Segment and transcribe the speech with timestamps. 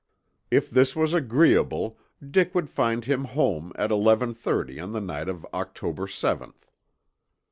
[0.49, 5.29] If this was agreeable Dick would find him home at eleven thirty on the night
[5.29, 6.65] of October seventh.